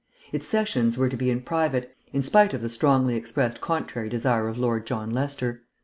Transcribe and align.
Its 0.31 0.47
sessions 0.47 0.97
were 0.97 1.09
to 1.09 1.15
be 1.15 1.29
in 1.29 1.41
private, 1.41 1.95
in 2.11 2.23
spite 2.23 2.55
of 2.55 2.63
the 2.63 2.69
strongly 2.69 3.13
expressed 3.15 3.61
contrary 3.61 4.09
desire 4.09 4.47
of 4.47 4.57
Lord 4.57 4.83
John 4.87 5.11
Lester. 5.11 5.61